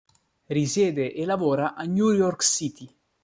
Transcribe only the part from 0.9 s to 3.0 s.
e lavora a New York City.